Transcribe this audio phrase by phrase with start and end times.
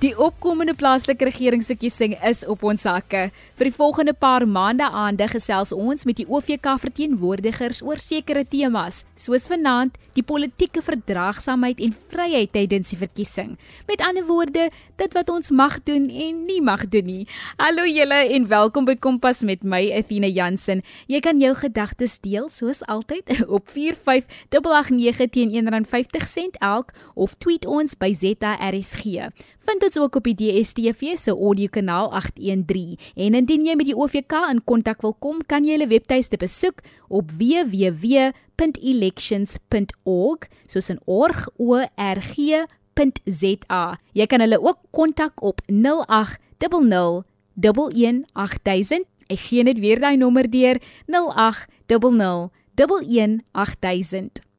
[0.00, 3.26] Die opkomende plaaslike regeringsverkiesing is op ons sakke.
[3.58, 9.02] Vir die volgende paar maande aande gesels ons met die OVK verteenwoordigers oor sekere temas,
[9.12, 13.50] soos vanaand die politieke verdraagsaamheid en vryheid tydens die verkiesing.
[13.90, 17.28] Met ander woorde, dit wat ons mag doen en nie mag doen nie.
[17.60, 20.80] Hallo julle en welkom by Kompas met my Athena Jansen.
[21.12, 28.00] Jy kan jou gedagtes deel soos altyd op 4589 teen R1.50 elk of tweet ons
[28.00, 29.28] by ZARSG.
[29.68, 34.32] Vind ons ook op die DSTV se audiokanaal 813 en indien jy met die OVK
[34.52, 40.40] in kontak wil kom, kan jy hulle webtuiste besoek op www.elections.org
[40.70, 43.98] soos in org o r g.za.
[44.14, 47.26] Jy kan hulle ook kontak op 0800
[47.58, 49.02] 11800.
[49.30, 50.76] Ek gee net weer daai nommer deur
[51.10, 54.49] 0800 11800.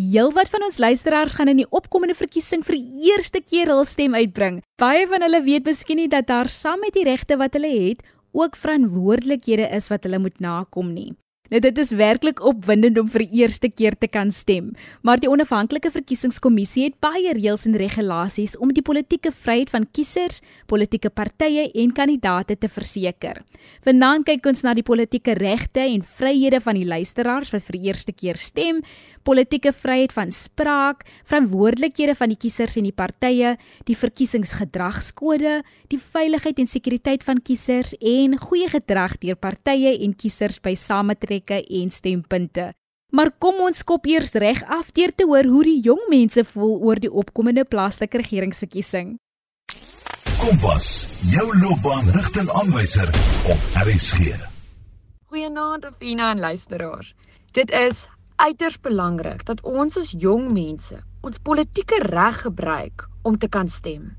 [0.00, 4.14] Heelwat van ons luisteraars gaan in die opkomende verkiesing vir die eerste keer hul stem
[4.16, 4.62] uitbring.
[4.80, 8.00] Baie van hulle weet miskien nie dat daar saam met die regte wat hulle het,
[8.32, 11.10] ook verantwoordelikhede is wat hulle moet nakom nie.
[11.50, 14.68] Nou dit is werklik opwindend om vir die eerste keer te kan stem,
[15.02, 20.38] maar die onafhanklike verkiesingskommissie het baie reëls en regulasies om die politieke vryheid van kiesers,
[20.70, 23.40] politieke partye en kandidaate te verseker.
[23.82, 27.90] Vanaand kyk ons na die politieke regte en vryhede van die luisteraars wat vir die
[27.90, 28.78] eerste keer stem,
[29.26, 33.56] politieke vryheid van spraak, verantwoordelikhede van die kiesers en die partye,
[33.90, 35.58] die verkiesingsgedragskode,
[35.90, 41.39] die veiligheid en sekuriteit van kiesers en goeie gedrag deur partye en kiesers by sametrek
[41.40, 42.72] plekke en stempunte.
[43.12, 46.78] Maar kom ons kop eers reg af deur te hoor hoe die jong mense voel
[46.80, 49.18] oor die opkomende plaaslike regeringsverkiesing.
[50.40, 53.08] Kompas, jou loopbaanrigtingaanwyser
[53.50, 54.36] op RSG.
[55.26, 57.14] Goeienaand Afina en luisteraars.
[57.52, 63.48] Dit is uiters belangrik dat ons as jong mense ons politieke reg gebruik om te
[63.48, 64.16] kan stem.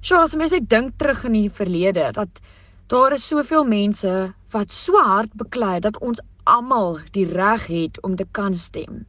[0.00, 2.40] So as mens net dink terug in die verlede dat
[2.88, 8.16] daar is soveel mense wat so hard beklei dat ons almal die reg het om
[8.16, 9.04] te kan stem.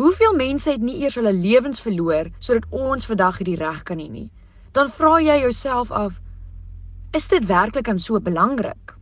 [0.00, 4.08] Hoeveel mense het nie eers hulle lewens verloor sodat ons vandag hierdie reg kan hê
[4.10, 4.28] nie?
[4.76, 6.18] Dan vra jy jouself af,
[7.16, 8.94] is dit werklik dan so belangrik?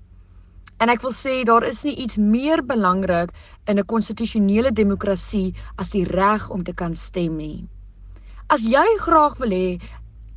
[0.81, 3.35] En ek wil sê daar is nie iets meer belangrik
[3.67, 7.69] in 'n konstitusionele demokrasie as die reg om te kan stem nie.
[8.49, 9.81] As jy graag wil hê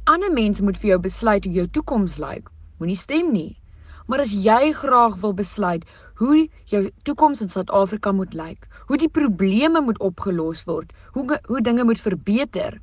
[0.05, 2.49] ander mense moet vir jou besluit hoe jou toekoms lyk,
[2.79, 3.62] moenie stem nie.
[4.07, 5.85] Maar as jy graag wil besluit
[6.19, 11.61] hoe jou toekoms in Suid-Afrika moet lyk, hoe die probleme moet opgelos word, hoe hoe
[11.63, 12.79] dinge moet verbeter,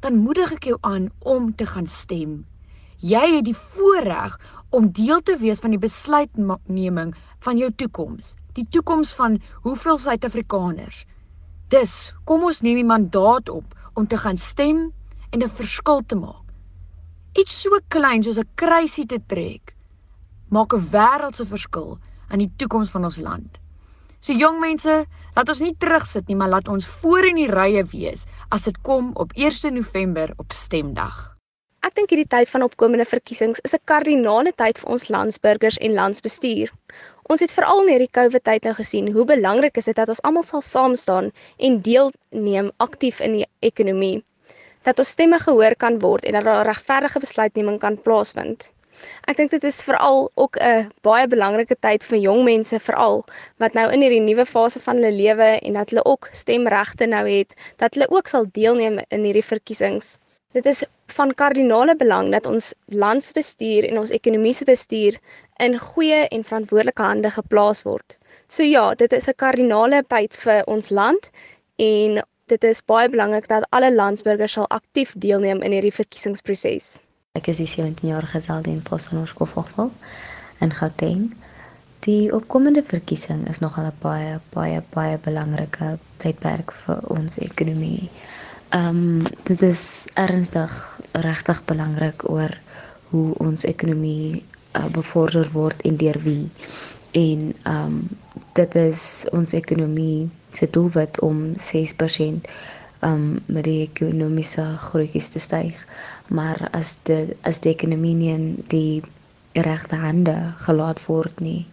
[0.00, 2.42] dan moedig ek jou aan om te gaan stem.
[3.02, 4.38] Jy het die voorreg
[4.70, 7.12] om deel te wees van die besluitneming
[7.44, 11.04] van jou toekoms, die toekoms van hoeveel Suid-Afrikaners.
[11.68, 14.92] Dus, kom ons neem die mandaat op om te gaan stem
[15.30, 16.40] en 'n verskil te maak.
[17.36, 19.71] Iets so klein soos 'n kruisie te trek
[20.52, 21.98] maak 'n wêreldse verskil
[22.32, 23.58] in die toekoms van ons land.
[24.20, 24.92] So jong mense,
[25.36, 28.76] laat ons nie terugsit nie, maar laat ons voor in die rye wees as dit
[28.88, 31.32] kom op 1 November op stemdag.
[31.82, 35.96] Ek dink hierdie tyd van opkomende verkiesings is 'n kardinale tyd vir ons landsburgers en
[35.98, 36.70] landsbestuur.
[37.32, 40.22] Ons het veral in hierdie COVID tyd nou gesien hoe belangrik is dit dat ons
[40.22, 44.22] almal sal saam staan en deelneem aktief in die ekonomie.
[44.84, 48.70] Dat ons stemme gehoor kan word en dat daar regverdige besluitneming kan plaasvind.
[49.30, 53.24] Ek dink dit is veral ook 'n baie belangrike tyd vir jong mense veral
[53.64, 57.24] wat nou in hierdie nuwe fase van hulle lewe en dat hulle ook stemregte nou
[57.28, 60.18] het, dat hulle ook sal deelneem in hierdie verkiesings.
[60.52, 60.84] Dit is
[61.16, 65.16] van kardinale belang dat ons landsbestuur en ons ekonomiese bestuur
[65.66, 68.18] in goeie en verantwoordelike hande geplaas word.
[68.48, 71.30] So ja, dit is 'n kardinale tyd vir ons land
[71.76, 77.00] en dit is baie belangrik dat alle landsburgers sal aktief deelneem in hierdie verkiesingsproses.
[77.38, 79.86] Ek is die 17-jarige Zeldin Possanor Skofval
[80.60, 81.22] in Gauteng.
[82.04, 85.88] Die opkomende verkiesing is nogal 'n baie baie baie belangrike
[86.24, 88.10] tydperk vir ons ekonomie.
[88.80, 89.84] Ehm um, dit is
[90.24, 90.76] ernstig
[91.28, 92.52] regtig belangrik oor
[93.14, 94.44] hoe ons ekonomie
[94.76, 96.50] uh, bevorder word en deur wie.
[97.24, 97.98] En ehm um,
[98.60, 102.52] dit is ons ekonomie se doelwit om 6%
[103.06, 105.80] um met die ekonomiese groeietjies te styg.
[106.28, 109.02] Maar as dit as die ekonomie nie in die
[109.68, 111.66] regte hande gelaat word nie,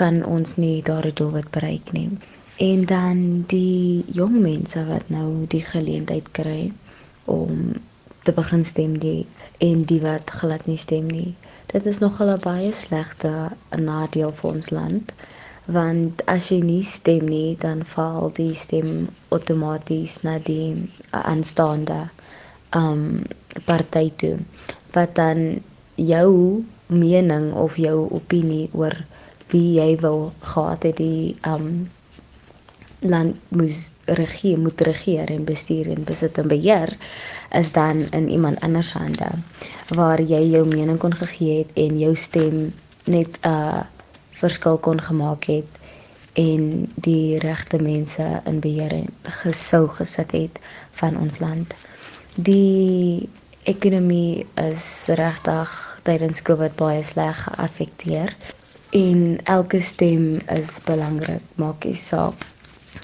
[0.00, 2.10] kan ons nie daardie doelwit bereik nie.
[2.58, 6.72] En dan die jong mense wat nou die geleentheid kry
[7.24, 7.72] om
[8.22, 9.26] te begin stem die
[9.64, 11.34] en die wat glad nie stem nie.
[11.72, 13.32] Dit is nogal 'n baie slegte
[13.76, 15.12] nadeel vir ons land
[15.68, 21.98] want as jy nie stem nie dan val die stem outomaties na die aanstaande
[22.78, 23.24] um
[23.68, 24.38] party toe.
[24.94, 25.60] Wat dan
[25.96, 28.96] jou mening of jou opinie oor
[29.52, 31.88] wie jy wil gehad het die um
[33.00, 33.90] land moes
[34.20, 36.96] regeer moet regeer en bestuur en besit en beheer
[37.60, 39.28] is dan in iemand anders hande
[39.94, 42.72] waar jy jou mening kon gegee het en jou stem
[43.04, 43.84] net 'n uh,
[44.40, 45.78] verskil kon gemaak het
[46.38, 48.94] en die regte mense in beheer
[49.42, 50.60] gesou gesit het
[51.00, 51.74] van ons land.
[52.34, 53.28] Die
[53.68, 54.84] ekonomie is
[55.20, 55.72] regtig
[56.06, 58.36] tydens Covid baie sleg geaffekteer
[58.96, 61.42] en elke stem is belangrik.
[61.60, 62.46] Maak nie saak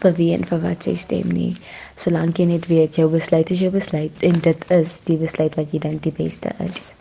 [0.01, 1.53] vir wie en vir wat jy stem nie.
[2.01, 5.75] Solank jy net weet jou besluit is jou besluit en dit is die besluit wat
[5.75, 6.93] jy dink die beste is.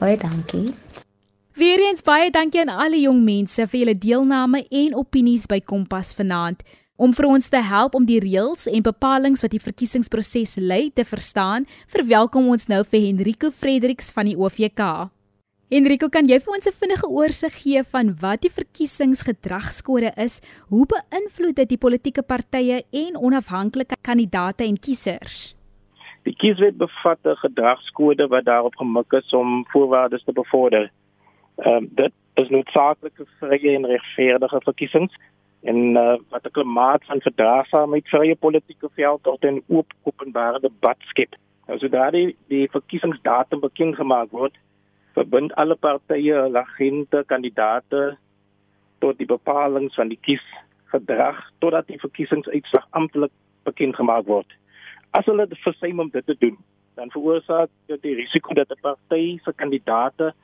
[0.00, 0.70] Baie dankie.
[1.54, 6.64] Weereens baie dankie aan alle jong mense vir julle deelname en opinies by Kompas vanaand.
[6.98, 11.04] Om vir ons te help om die reëls en bepalinge wat die verkiesingsproses lei te
[11.06, 14.82] verstaan, verwelkom ons nou vir Henrico Fredericks van die OVK.
[15.70, 20.40] Henrico, kan jy vir ons 'n vinnige oorsig gee van wat die verkiesingsgedragskode is?
[20.74, 25.54] Hoe beïnvloed dit die politieke partye en onafhanklike kandidaate en kiesers?
[26.24, 30.90] Die kieswet bevat 'n gedragskode wat daarop gemik is om voorwaardes te bevorder.
[31.62, 35.14] Ehm um, dit is noodsaaklik vir vrye en regverdige verkiesings
[35.62, 40.60] en uh, wat 'n klimaat van verdraagsaamheid vir die politieke veld tot 'n oop openbare
[40.60, 41.36] debat skep.
[41.66, 44.56] Nou sodra die, die verkiesingsdatum bekend gemaak word,
[45.14, 48.16] verbind alle partye hul agente, kandidaate
[48.98, 54.50] tot die bepalinge van die kiesgedrag totdat die verkiesingsuitslag amptelik bekend gemaak word.
[55.10, 56.58] As hulle versuim om dit te doen,
[56.94, 60.34] dan veroorsaak dit die risiko dat 'n party se kandidaate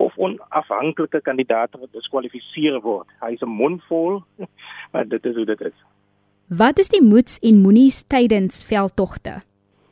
[0.00, 3.08] of onafhanklike kandidaat wat diskwalifiseer word.
[3.20, 4.22] Hy is 'n mondvol,
[4.92, 5.76] maar dit is hoe dit is.
[6.48, 9.42] Wat is die moeds en moenies tydens veldtogte?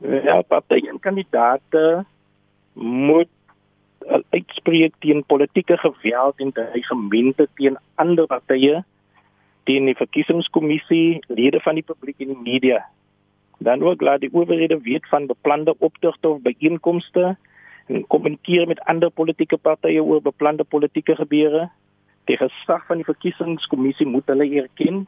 [0.00, 2.04] Ja, partye en kandidaate
[2.74, 3.28] moet
[4.30, 8.84] uitspreek teen politieke geweld en dreigemente teen ander partye,
[9.64, 12.84] teen die verkiesingskommissie, lede van die publiek en die media.
[13.58, 17.38] Dan ook laat die owerhede weet van beplande optogte of byeenkomste en
[18.08, 21.68] kommunikeer met ander politieke partye oor beplande politieke gebeure.
[22.24, 25.06] Die gesag van die verkiesingskommissie moet hulle erken.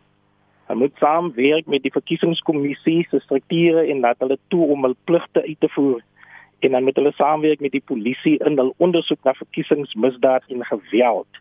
[0.67, 5.43] Hulle moet saamwerk met die verkiesingskommissie se strukture en laat hulle toe om hul pligte
[5.43, 6.01] uit te voer
[6.61, 11.41] en dan met hulle saamwerk met die polisie in hul ondersoek na verkiesingsmisdaad en geweld.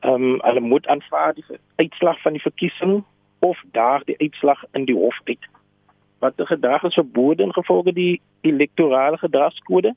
[0.00, 1.44] Ehm um, hulle moet aanvaar die
[1.76, 3.04] uitslag van die verkiesing
[3.38, 5.48] of daar die uitslag in die hof uit.
[6.18, 9.94] Wat die gedrag is verbode in gevolge die elektorale gedragskode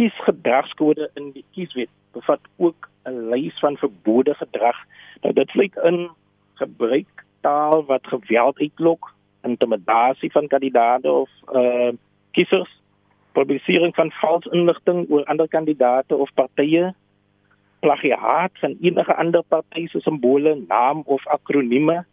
[0.00, 4.76] kiesgedragskode in die kieswet bevat ook 'n lys van verbode gedrag.
[5.22, 6.10] Nou dit sluit in
[6.54, 11.92] gebruik taal wat geweld uitlok, intimidasie van kandidaate of uh
[12.30, 12.80] kiesers,
[13.32, 16.94] publisering van vals inligting oor ander kandidaate of partye,
[17.80, 22.04] plagiaat van enige ander party se simbole, naam of akronieme,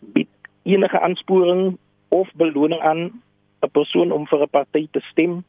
[0.00, 0.28] bied
[0.62, 1.78] enige aansporing
[2.08, 3.22] of beloning aan
[3.60, 5.44] 'n persoon om vir 'n party te stem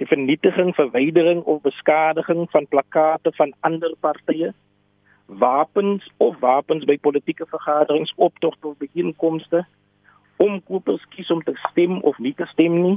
[0.00, 4.52] die vernietiging, verwydering of beskadiging van plakkate van ander partye,
[5.26, 9.66] wapens of wapens by politieke vergaderings, optogte of byeenkomste,
[10.40, 12.96] omkopers kies om te stem of nie te stem nie,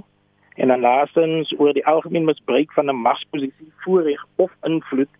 [0.55, 5.11] en dan laastens oor die algemeen misbruik van 'n magsposisie, voorreg of invloed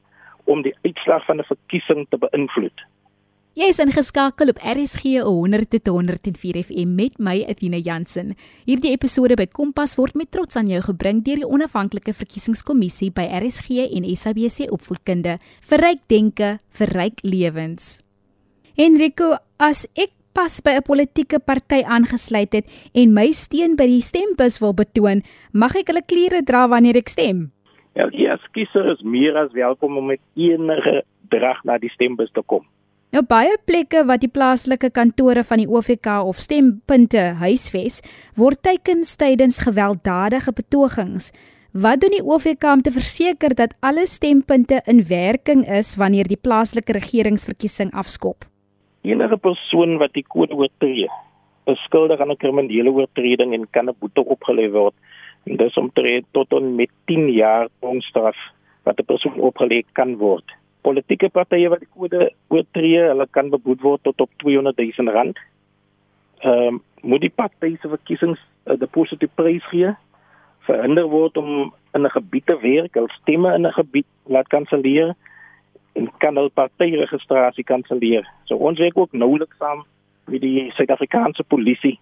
[0.44, 2.80] om die uitslag van 'n verkiesing te beïnvloed.
[3.54, 8.32] Jy is ingeskakel op RSG 100 tot 104 FM met my Athena Jansen.
[8.66, 13.28] Hierdie episode by Kompas word met trots aan jou gebring deur die onafhanklike verkiesingskommissie by
[13.44, 15.38] RSG en SABC Opvoedkunde
[15.70, 18.02] vir ryk denke, vir ryk lewens.
[18.74, 24.02] Enrico, as ek pas by 'n politieke party aangesluit het en my steun by die
[24.02, 25.22] stembus wil betoon,
[25.54, 27.52] mag ek hulle klere dra wanneer ek stem?
[27.94, 32.42] Ja, die kiezer is meer as welkom om met enige drag na die stembus te
[32.42, 32.66] kom.
[33.14, 38.00] Nou baie plekke wat die plaaslike kantore van die OVK of stempunte huisves,
[38.34, 41.28] word teikens tydens gewelddadige betogings.
[41.78, 46.40] Wat doen die OVK om te verseker dat alle stempunte in werking is wanneer die
[46.42, 48.48] plaaslike regeringsverkiesing afskop?
[49.06, 51.06] Enige persoon wat die kode oortree,
[51.70, 54.96] is skuldig aan 'n kriminele oortreding en kan 'n boete opgelê word.
[55.46, 58.38] En dis omtrent tot en met 10 jaar tronkstraf
[58.84, 63.82] wat 'n persoon opgelê kan word politieke partye wat die kode oortree, hulle kan beboet
[63.82, 65.40] word tot op 200 000 rand.
[66.44, 69.92] Ehm um, moet die partye se verkiesings uh, deposito prys gee
[70.68, 75.16] verhinder word om in 'n gebied te werk, hul stemme in 'n gebied laat kanselleer
[75.96, 78.26] en kan hul partyregistrasie kanselleer.
[78.46, 79.86] So ons werk ook nouliks saam
[80.28, 82.00] met die Suid-Afrikaanse polisie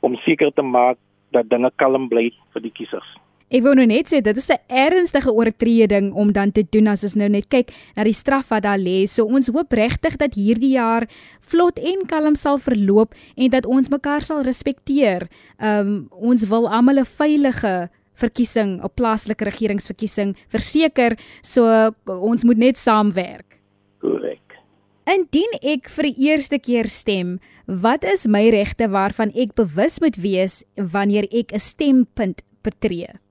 [0.00, 0.98] om seker te maak
[1.30, 3.16] dat dinge kalm bly vir die kiesers.
[3.52, 7.04] Ek wou nou net sê dit is 'n ernstige oortreding om dan te doen as
[7.04, 9.06] ons nou net kyk na die straf wat daar lê.
[9.06, 11.06] So ons hoop regtig dat hierdie jaar
[11.40, 15.28] vlot en kalm sal verloop en dat ons mekaar sal respekteer.
[15.60, 22.76] Um ons wil almal 'n veilige verkiesing, 'n plaaslike regeringsverkiesing verseker, so ons moet net
[22.76, 23.60] saamwerk.
[24.00, 24.56] Korrek.
[25.04, 30.16] Indien ek vir die eerste keer stem, wat is my regte waarvan ek bewus moet
[30.16, 33.21] wees wanneer ek 'n stempunt betree?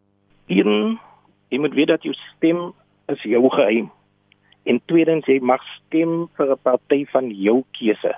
[0.52, 1.00] Een,
[1.50, 2.74] jy moet weet dat jou stem
[3.12, 3.88] is jou geheim.
[4.68, 8.14] En tweedens, jy mag stem vir 'n party van jou keuse.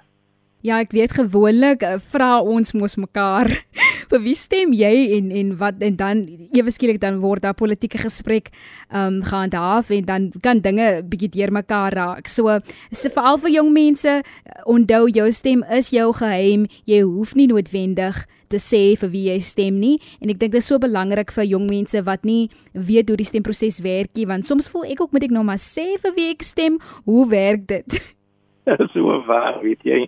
[0.63, 3.51] Ja, ek weet gewoonlik uh, vra ons mos mekaar
[4.13, 6.21] vir wie stem jy en en wat en dan
[6.53, 8.51] ewe skielik dan word daar politieke gesprek
[8.91, 12.29] ehm um, gehandhaaf en dan kan dinge bietjie deurmekaar raak.
[12.29, 12.59] So
[12.91, 14.21] is dit veral vir jong mense
[14.69, 16.67] onthou jou stem is jou geheim.
[16.85, 18.21] Jy hoef nie noodwendig
[18.53, 21.49] te sê vir wie jy stem nie en ek dink dit is so belangrik vir
[21.49, 25.13] jong mense wat nie weet hoe die stemproses werk nie want soms voel ek ook
[25.15, 26.77] moet ek nou maar sê vir wie ek stem.
[27.09, 27.99] Hoe werk dit?
[28.93, 30.05] so waar, weet jy.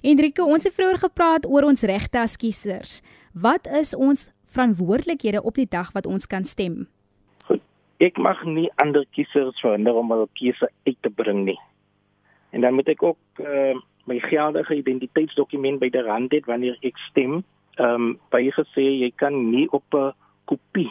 [0.00, 3.00] Enrico, ons het vroeër gepraat oor ons regte as kiesers.
[3.36, 6.86] Wat is ons verantwoordelikhede op die dag wat ons kan stem?
[7.44, 7.60] Goed.
[8.00, 11.58] Ek mag nie ander kiesers verhinder om hulle keuse uit te bring nie.
[12.56, 13.76] En dan moet ek ook uh,
[14.08, 17.42] my geldige identiteitsdokument by die rand hê wanneer ek stem.
[17.76, 20.16] Ehm um, baie gesê jy kan nie op 'n
[20.48, 20.88] kopie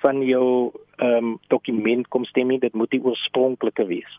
[0.00, 4.18] van jou ehm um, dokument kom stem nie, dit moet die oorspronklike wees.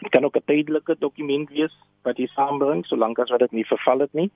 [0.00, 3.66] Dit kan ook 'n tydelike dokument wees wat jy saambring solank as wat dit nie
[3.66, 4.30] verval het nie.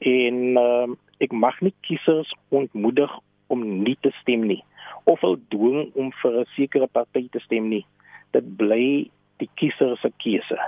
[0.00, 3.10] En uh, ek mag nie kiesers ontmoedig
[3.46, 4.64] om nie te stem nie
[5.04, 7.86] of hulle dwing om vir 'n sekere party te stem nie.
[8.30, 10.58] Dit bly die kiezer se keuse.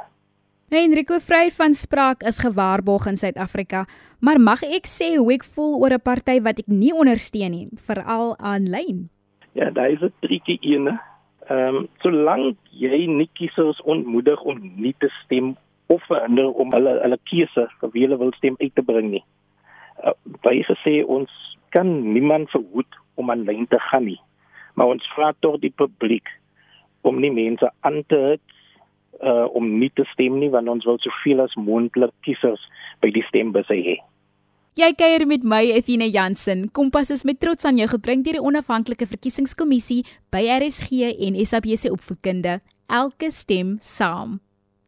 [0.71, 3.85] Nou Enrico Vrey van Spraak is gewaarborg in Suid-Afrika,
[4.21, 7.69] maar mag ek sê hoe ek voel oor 'n party wat ek nie ondersteun nie,
[7.75, 9.09] veral aanlyn?
[9.53, 11.01] Ja, daar is 'n triekie ene.
[11.53, 15.53] Ehm um, solank jy nie kiesers ontmoedig om nie te stem
[15.93, 19.25] of verhinder om hulle hulle keuse vir wie hulle wil stem uit te bring nie.
[20.01, 20.15] Uh,
[20.47, 21.29] baie gesê ons
[21.77, 24.21] kan niemand verhoed om aanlyn te gaan nie.
[24.75, 26.33] Maar ons vra tog die publiek
[27.05, 28.47] om nie mense aan te hit
[29.23, 32.65] uh om nie te stem nie want ons wil soveel as moontlik kiesers
[33.05, 34.01] by die stembusse hê.
[34.75, 36.65] Jy kuier met my Etienne Jansen.
[36.75, 40.01] Kompas is met trots aan jou gebring deur die onafhanklike verkiesingskommissie
[40.35, 42.57] by RSG en SABC opvoedkunde.
[42.91, 44.41] Elke stem saam.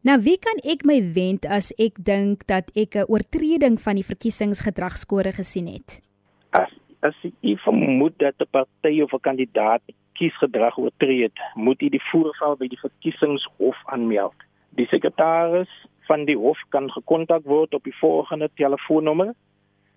[0.03, 4.03] Nou wie kan ek my wend as ek dink dat ek 'n oortreding van die
[4.03, 6.03] verkiesingsgedragskode gesien het?
[6.51, 6.67] As
[6.99, 9.83] as jy vermoed dat 'n party of 'n kandidaat
[10.19, 14.35] kiesgedrag oortree het, moet jy die voorval by die verkiesingshof aanmeld.
[14.75, 15.71] Die sekretaris
[16.07, 19.33] van die hof kan gekontak word op die volgende telefoonnommer: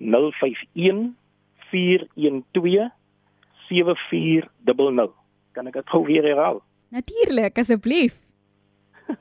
[0.01, 1.17] 051
[1.71, 2.91] 412
[3.69, 5.13] 7400.
[5.53, 6.63] Kan ek dit gou weer herhaal?
[6.91, 8.15] Natuurlik, asseblief.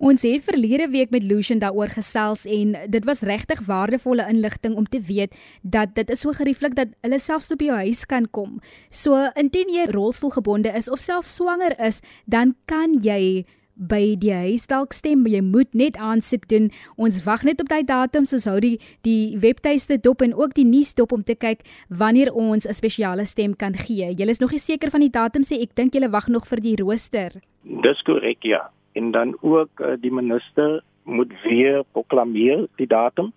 [0.02, 4.84] Ons het verlede week met Lucian daaroor gesels en dit was regtig waardevolle inligting om
[4.84, 8.58] te weet dat dit is so gerieflik dat hulle selfs op jou huis kan kom.
[8.90, 13.44] So indien jy rolstoelgebonde is of self swanger is, dan kan jy
[13.78, 16.68] by die huis dalk stem, jy moet net aansoek doen.
[16.98, 18.74] Ons wag net op daai datum, soos hou die
[19.06, 23.24] die webtuiste dop en ook die nuus dop om te kyk wanneer ons 'n spesiale
[23.24, 24.10] stem kan gee.
[24.18, 26.60] Jy is nog nie seker van die datum sê ek dink jy wag nog vir
[26.60, 27.30] die rooster.
[27.62, 28.72] Dis korrek ja.
[28.92, 33.32] En dan ook uh, die minister moet weer proklameer die datum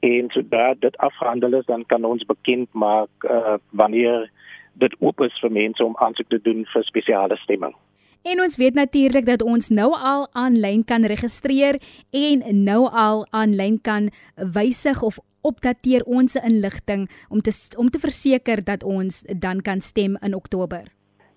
[0.00, 4.30] en sodra dit afgehandel is dan kan ons bekend maak uh, wanneer
[4.72, 7.74] dit oop is vir mense om aansoek te doen vir spesiale stemming.
[8.22, 11.80] En ons weet natuurlik dat ons nou al aanlyn kan registreer
[12.12, 18.64] en nou al aanlyn kan wysig of opdateer ons inligting om te om te verseker
[18.64, 20.84] dat ons dan kan stem in Oktober.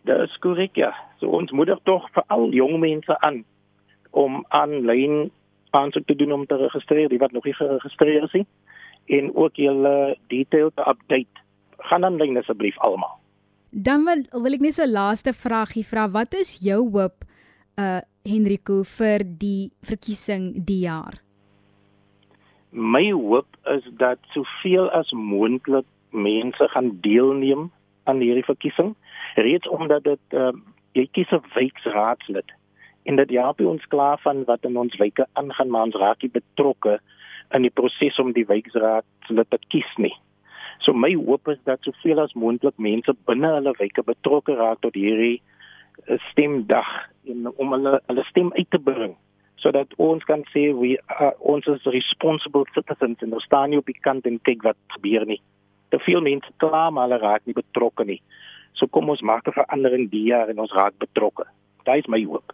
[0.03, 0.91] Dit is korrek ja.
[1.19, 3.43] So ons moedig tog vir al jong mense aan
[4.13, 5.31] om aanlyn
[5.73, 8.45] aansoek te doen om te registreer, die wat nog nie geregistreer is nie
[9.17, 11.41] en ook julle details te update.
[11.89, 13.17] Gaan aanlyn asseblief almal.
[13.73, 16.07] Dan wil wil ek net so 'n laaste vragie vra.
[16.09, 17.25] Wat is jou hoop
[17.77, 21.19] uh Henrico vir die verkiesing die jaar?
[22.71, 27.71] My hoop is dat soveel as moontlik mense gaan deelneem
[28.03, 28.95] aan hierdie verkiesing,
[29.35, 30.53] reeds omdat dit uh,
[30.93, 32.53] jy kies 'n wijkraadslid
[33.03, 36.31] en dit help ons klaar van wat in ons wyke aangaan, maar ons raak nie
[36.31, 36.99] betrokke
[37.53, 40.13] in die proses om die wijkraadslid te kies nie.
[40.83, 44.95] So my hoop is dat soveel as moontlik mense binne hulle wyke betrokke raak tot
[44.99, 45.41] hierdie
[46.07, 46.89] eh, stemdag
[47.29, 49.15] en om hulle hulle stem uit te bring
[49.63, 53.87] sodat ons kan sê we are, ons is responsible citizens en ons staan nie op
[53.87, 55.39] die kant en kyk wat gebeur nie.
[55.93, 58.19] Te veel mense kla maar hulle raak nie betrokke nie.
[58.75, 61.45] So kom ons maak 'n verandering die jaar en ons raak betrokke.
[61.85, 62.51] Dit is my hoop.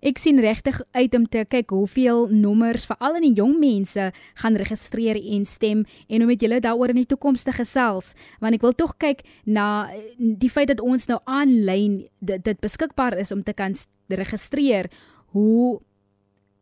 [0.00, 4.10] Ek sien regtig uit om te kyk hoeveel nommers veral in die jong mense
[4.42, 8.14] gaan registreer en stem en om met julle daaroor in die toekoms te gesels.
[8.40, 13.18] Want ek wil tog kyk na die feit dat ons nou aanlyn dit, dit beskikbaar
[13.18, 13.74] is om te kan
[14.08, 14.90] registreer
[15.34, 15.80] hoe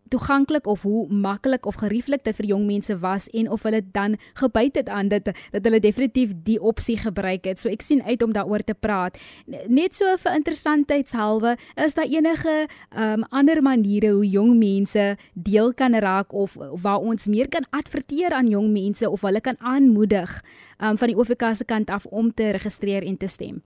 [0.09, 4.17] toeganklik of hoe maklik of gerieflik dit vir jong mense was en of hulle dan
[4.41, 7.59] gebyt het aan dit dat hulle definitief die opsie gebruik het.
[7.61, 9.19] So ek sien uit om daaroor te praat.
[9.47, 15.95] Net so vir interessantheidshalwe, is daar enige um, ander maniere hoe jong mense deel kan
[15.95, 20.41] raak of, of waar ons meer kan adverteer aan jong mense of hulle kan aanmoedig
[20.81, 23.63] um, van die OVK se kant af om te registreer en te stem?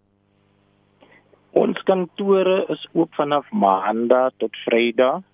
[1.59, 5.25] Ons kantore is oop vanaf Maandag tot Vrydag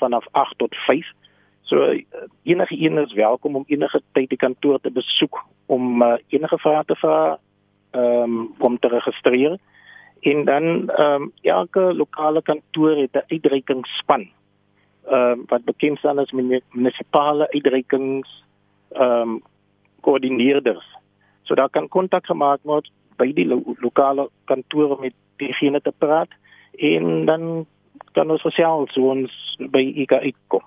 [0.00, 1.06] vanaf 8 tot 5.
[1.70, 1.94] So
[2.42, 6.84] enige een is welkom om enige tyd die kantoor te besoek om uh, enige vrae
[6.84, 7.38] te vra
[7.90, 9.58] ehm um, om te registreer.
[10.20, 14.28] En dan ehm um, elke lokale kantoor het 'n uitreikingsspan.
[15.06, 18.44] Ehm um, wat bekend staan as munisipale uitreikings
[18.90, 19.42] ehm um,
[20.00, 20.86] koördineerders.
[21.42, 26.28] So daar kan kontak gemaak word by die lo lokale kantore met diegene te praat
[26.78, 27.66] en dan
[28.16, 29.34] kan ons gesels hoe ons
[29.72, 30.64] by IK uitkom.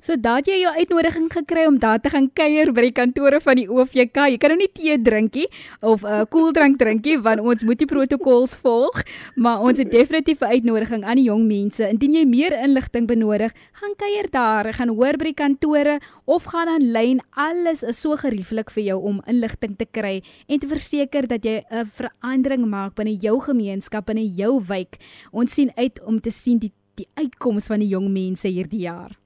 [0.00, 3.58] So daat jy jou uitnodiging gekry om daar te gaan kuier by die kantore van
[3.60, 4.22] die OVK.
[4.32, 5.44] Jy kan nou nie tee drinkie
[5.84, 9.04] of 'n uh, koeldrank drinkie want ons moet die protokols volg,
[9.36, 11.84] maar ons het definitief 'n uitnodiging aan die jong mense.
[11.84, 16.68] Indien jy meer inligting benodig, gaan kuier daar, gaan hoor by die kantore of gaan
[16.68, 17.20] aanlyn.
[17.36, 21.62] Alles is so gerieflik vir jou om inligting te kry en te verseker dat jy
[21.70, 24.96] 'n verandering maak binne jou gemeenskap en in jou wijk.
[25.30, 29.19] Ons sien uit om te sien die die uitkoms van die jong mense hierdie jaar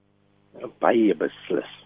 [0.81, 1.85] baie beslis.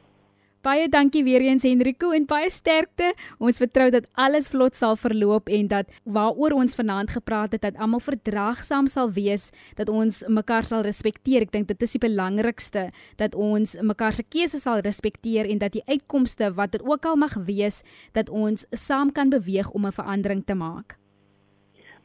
[0.66, 3.12] Baie dankie weer eens Henrico en baie sterkte.
[3.38, 7.78] Ons vertrou dat alles vlot sal verloop en dat waaroor ons vanaand gepraat het dat
[7.78, 11.46] almal verdraagsaam sal wees, dat ons mekaar sal respekteer.
[11.46, 12.88] Ek dink dit is die belangrikste
[13.22, 17.16] dat ons mekaar se keuses sal respekteer en dat die uitkomste wat dit ook al
[17.16, 20.98] mag wees, dat ons saam kan beweeg om 'n verandering te maak.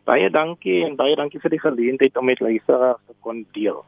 [0.05, 3.83] Baie dankie en baie dankie vir die geleentheid om met luisteraars te kon deel.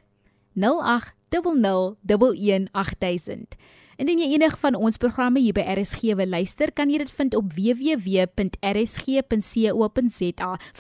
[0.55, 3.59] 0800 118000.
[4.03, 7.37] Indien jy enig van ons programme hier by RSG wil luister, kan jy dit vind
[7.39, 8.49] op www.rsg.co.za.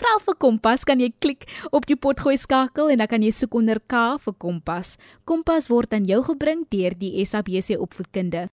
[0.01, 3.55] Vra vir Kompas, kan jy klik op die potgooi skakel en dan kan jy soek
[3.61, 4.99] onder K vir Kompas.
[5.23, 8.51] Kompas word aan jou gebring deur die SABC opvoedkunde.